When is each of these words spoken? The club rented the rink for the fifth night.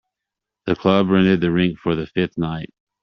The 0.65 0.75
club 0.75 1.09
rented 1.09 1.41
the 1.41 1.51
rink 1.51 1.77
for 1.77 1.93
the 1.95 2.07
fifth 2.07 2.35
night. 2.35 2.73